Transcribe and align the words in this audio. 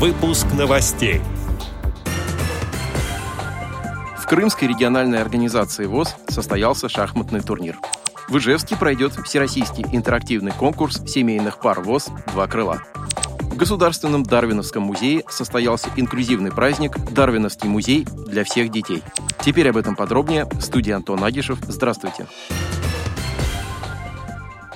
Выпуск 0.00 0.46
новостей. 0.56 1.20
В 4.16 4.24
Крымской 4.24 4.66
региональной 4.66 5.20
организации 5.20 5.84
ВОЗ 5.84 6.16
состоялся 6.26 6.88
шахматный 6.88 7.42
турнир. 7.42 7.76
В 8.26 8.38
Ижевске 8.38 8.76
пройдет 8.76 9.12
всероссийский 9.12 9.84
интерактивный 9.92 10.52
конкурс 10.52 11.02
семейных 11.06 11.60
пар 11.60 11.82
ВОЗ 11.82 12.08
«Два 12.32 12.46
крыла». 12.46 12.82
В 13.42 13.56
Государственном 13.58 14.22
Дарвиновском 14.22 14.84
музее 14.84 15.22
состоялся 15.28 15.90
инклюзивный 15.96 16.50
праздник 16.50 16.96
«Дарвиновский 17.10 17.68
музей 17.68 18.06
для 18.06 18.44
всех 18.44 18.70
детей». 18.70 19.02
Теперь 19.44 19.68
об 19.68 19.76
этом 19.76 19.96
подробнее. 19.96 20.48
Студия 20.62 20.96
Антон 20.96 21.22
Агишев. 21.22 21.58
Здравствуйте. 21.68 22.26
Здравствуйте. 22.48 22.69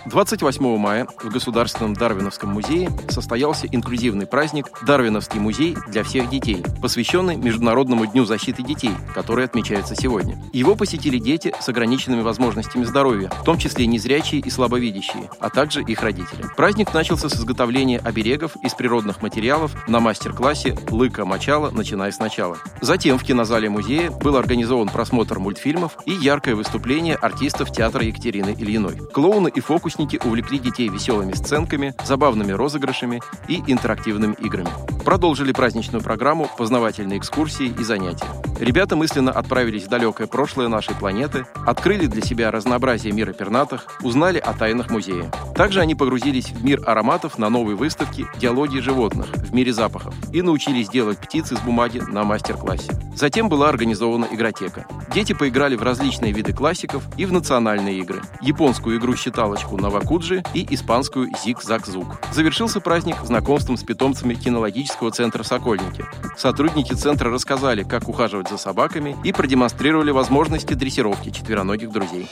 28 0.06 0.76
мая 0.76 1.06
в 1.18 1.30
Государственном 1.30 1.94
Дарвиновском 1.94 2.50
музее 2.50 2.90
состоялся 3.08 3.66
инклюзивный 3.66 4.26
праздник 4.26 4.68
«Дарвиновский 4.86 5.40
музей 5.40 5.76
для 5.88 6.04
всех 6.04 6.28
детей», 6.28 6.62
посвященный 6.82 7.36
Международному 7.36 8.04
дню 8.04 8.26
защиты 8.26 8.62
детей, 8.62 8.90
который 9.14 9.46
отмечается 9.46 9.96
сегодня. 9.96 10.38
Его 10.52 10.76
посетили 10.76 11.16
дети 11.16 11.54
с 11.58 11.68
ограниченными 11.70 12.20
возможностями 12.20 12.84
здоровья, 12.84 13.30
в 13.30 13.44
том 13.44 13.56
числе 13.56 13.86
незрячие 13.86 14.42
и 14.42 14.50
слабовидящие, 14.50 15.30
а 15.40 15.48
также 15.48 15.82
их 15.82 16.02
родители. 16.02 16.44
Праздник 16.54 16.92
начался 16.92 17.30
с 17.30 17.34
изготовления 17.36 17.98
оберегов 17.98 18.56
из 18.62 18.74
природных 18.74 19.22
материалов 19.22 19.74
на 19.88 20.00
мастер-классе 20.00 20.76
«Лыка 20.90 21.24
Мочала. 21.24 21.70
Начиная 21.70 22.12
сначала». 22.12 22.58
Затем 22.82 23.18
в 23.18 23.24
кинозале 23.24 23.70
музея 23.70 24.10
был 24.10 24.36
организован 24.36 24.88
просмотр 24.88 25.38
мультфильмов 25.38 25.96
и 26.04 26.12
яркое 26.12 26.54
выступление 26.54 27.16
артистов 27.16 27.72
театра 27.72 28.04
Екатерины 28.04 28.54
Ильиной. 28.58 28.98
Клоуны 29.12 29.48
и 29.48 29.60
фокусники 29.60 29.93
участники 29.94 30.20
увлекли 30.26 30.58
детей 30.58 30.88
веселыми 30.88 31.32
сценками, 31.32 31.94
забавными 32.04 32.52
розыгрышами 32.52 33.20
и 33.48 33.62
интерактивными 33.66 34.34
играми. 34.34 34.68
Продолжили 35.04 35.52
праздничную 35.52 36.02
программу, 36.02 36.48
познавательные 36.58 37.18
экскурсии 37.18 37.66
и 37.78 37.84
занятия. 37.84 38.26
Ребята 38.58 38.96
мысленно 38.96 39.32
отправились 39.32 39.84
в 39.84 39.88
далекое 39.88 40.26
прошлое 40.26 40.68
нашей 40.68 40.94
планеты, 40.94 41.46
открыли 41.66 42.06
для 42.06 42.22
себя 42.22 42.50
разнообразие 42.50 43.12
мира 43.12 43.32
пернатых, 43.32 43.86
узнали 44.00 44.38
о 44.38 44.52
тайнах 44.52 44.90
музея. 44.90 45.30
Также 45.56 45.80
они 45.80 45.94
погрузились 45.94 46.50
в 46.50 46.64
мир 46.64 46.82
ароматов 46.86 47.38
на 47.38 47.48
новой 47.48 47.74
выставке 47.74 48.26
«Диалоги 48.38 48.78
животных» 48.78 49.26
в 49.26 49.52
мире 49.52 49.72
запахов 49.72 50.14
и 50.32 50.42
научились 50.42 50.88
делать 50.88 51.18
птицы 51.18 51.54
из 51.54 51.60
бумаги 51.60 51.98
на 51.98 52.24
мастер-классе. 52.24 52.92
Затем 53.16 53.48
была 53.48 53.68
организована 53.68 54.26
игротека. 54.30 54.86
Дети 55.12 55.32
поиграли 55.32 55.76
в 55.76 55.82
различные 55.82 56.32
виды 56.32 56.52
классиков 56.52 57.04
и 57.16 57.26
в 57.26 57.32
национальные 57.32 57.98
игры. 57.98 58.20
Японскую 58.40 58.98
игру-считалочку 58.98 59.76
Навакуджи 59.76 60.42
и 60.52 60.66
испанскую 60.74 61.30
Зиг-Заг-Зуг. 61.44 62.18
Завершился 62.32 62.80
праздник 62.80 63.16
знакомством 63.22 63.76
с 63.76 63.84
питомцами 63.84 64.34
кинологического 64.34 65.12
центра 65.12 65.42
«Сокольники». 65.44 66.04
Сотрудники 66.36 66.92
центра 66.94 67.30
рассказали, 67.30 67.84
как 67.84 68.08
ухаживать 68.08 68.43
за 68.48 68.58
собаками 68.58 69.16
и 69.24 69.32
продемонстрировали 69.32 70.10
возможности 70.10 70.74
дрессировки 70.74 71.30
четвероногих 71.30 71.90
друзей. 71.90 72.28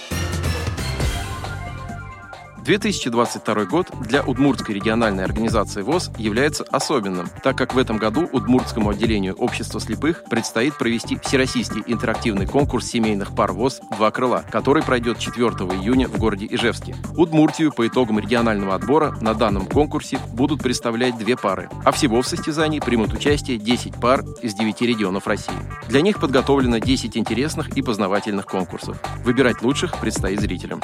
2022 2.63 3.65
год 3.65 3.89
для 4.03 4.23
Удмуртской 4.23 4.77
региональной 4.77 5.25
организации 5.25 5.83
ВОЗ 5.83 6.11
является 6.17 6.63
особенным, 6.65 7.29
так 7.43 7.59
как 7.59 7.75
в 7.75 7.79
этом 7.79 7.97
году 7.97 8.29
Удмуртскому 8.33 8.91
отделению 8.91 9.35
общества 9.35 9.81
слепых 9.81 10.23
предстоит 10.31 10.79
провести 10.79 11.19
всероссийский 11.19 11.83
интерактивный 11.87 12.47
конкурс 12.47 12.87
семейных 12.87 13.35
пар 13.35 13.53
ВОЗ 13.53 13.81
«Два 13.97 14.13
крыла», 14.13 14.45
который 14.51 14.85
пройдет 14.85 15.19
4 15.19 15.49
июня 15.49 16.07
в 16.07 16.17
городе 16.19 16.47
Ижевске. 16.49 16.95
Удмуртию 17.17 17.73
по 17.73 17.87
итогам 17.87 18.21
регионального 18.21 18.77
отбора 18.77 19.17
на 19.21 19.35
данном 19.35 19.67
конкурсе 19.67 20.21
будут 20.33 20.63
представлять 20.63 21.19
две 21.19 21.37
пары, 21.37 21.69
а 21.85 21.91
всего 21.91 22.23
в 22.23 22.29
состязании 22.29 22.79
примут 22.79 23.13
участие 23.13 23.59
10 23.59 23.97
пар 23.97 24.25
из 24.41 24.55
9 24.55 24.81
регионов 24.83 25.27
России. 25.27 25.55
Для 25.89 26.01
них 26.01 26.21
подготовлено 26.21 26.79
10 26.79 27.17
интересных 27.17 27.77
и 27.77 27.83
познавательных 27.83 28.47
конкурсов. 28.47 29.03
Выбирать 29.25 29.63
лучших 29.63 29.99
предстоит 29.99 30.41
зрителям. 30.41 30.81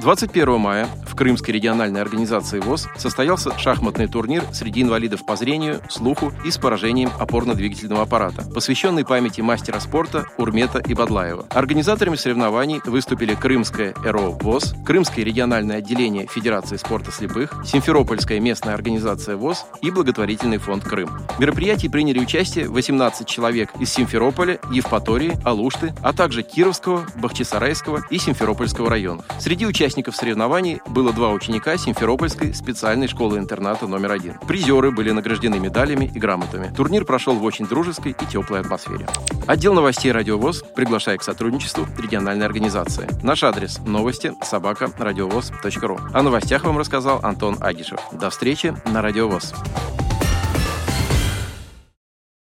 21 0.00 0.58
мая 0.58 0.88
Крымской 1.16 1.54
региональной 1.54 2.02
организации 2.02 2.60
ВОЗ 2.60 2.88
состоялся 2.96 3.58
шахматный 3.58 4.06
турнир 4.06 4.44
среди 4.52 4.82
инвалидов 4.82 5.24
по 5.24 5.34
зрению, 5.34 5.80
слуху 5.88 6.32
и 6.44 6.50
с 6.50 6.58
поражением 6.58 7.10
опорно-двигательного 7.18 8.02
аппарата, 8.02 8.42
посвященный 8.54 9.04
памяти 9.04 9.40
мастера 9.40 9.80
спорта 9.80 10.26
Урмета 10.36 10.80
Ибадлаева. 10.86 11.46
Организаторами 11.50 12.16
соревнований 12.16 12.80
выступили 12.84 13.34
Крымское 13.34 13.94
РО 14.04 14.32
ВОЗ, 14.42 14.74
Крымское 14.84 15.24
региональное 15.24 15.78
отделение 15.78 16.26
Федерации 16.26 16.76
спорта 16.76 17.10
слепых, 17.10 17.54
Симферопольская 17.64 18.38
местная 18.38 18.74
организация 18.74 19.36
ВОЗ 19.36 19.64
и 19.80 19.90
благотворительный 19.90 20.58
фонд 20.58 20.84
Крым. 20.84 21.08
В 21.36 21.40
мероприятии 21.40 21.88
приняли 21.88 22.18
участие 22.18 22.68
18 22.68 23.26
человек 23.26 23.70
из 23.80 23.90
Симферополя, 23.90 24.60
Евпатории, 24.70 25.38
Алушты, 25.44 25.94
а 26.02 26.12
также 26.12 26.42
Кировского, 26.42 27.06
Бахчисарайского 27.16 28.04
и 28.10 28.18
Симферопольского 28.18 28.90
районов. 28.90 29.24
Среди 29.40 29.64
участников 29.64 30.14
соревнований 30.14 30.80
был 30.86 31.05
было 31.06 31.14
два 31.14 31.30
ученика 31.30 31.76
Симферопольской 31.76 32.52
специальной 32.52 33.06
школы-интерната 33.06 33.86
номер 33.86 34.10
один. 34.10 34.34
Призеры 34.40 34.90
были 34.90 35.12
награждены 35.12 35.60
медалями 35.60 36.10
и 36.12 36.18
грамотами. 36.18 36.74
Турнир 36.74 37.04
прошел 37.04 37.36
в 37.36 37.44
очень 37.44 37.64
дружеской 37.64 38.16
и 38.20 38.26
теплой 38.26 38.60
атмосфере. 38.60 39.06
Отдел 39.46 39.72
новостей 39.72 40.10
«Радиовоз» 40.10 40.64
приглашает 40.74 41.20
к 41.20 41.22
сотрудничеству 41.22 41.86
региональной 41.96 42.44
организации. 42.44 43.08
Наш 43.22 43.44
адрес– 43.44 43.78
новости 43.86 44.32
собака 44.42 44.90
радиовоз.ру. 44.98 46.00
О 46.12 46.22
новостях 46.22 46.64
вам 46.64 46.76
рассказал 46.76 47.20
Антон 47.22 47.56
Агишев. 47.60 48.00
До 48.10 48.30
встречи 48.30 48.74
на 48.86 49.00
«Радиовоз». 49.00 49.54